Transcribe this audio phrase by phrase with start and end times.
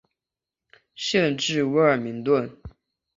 [0.95, 2.49] 县治威尔明顿。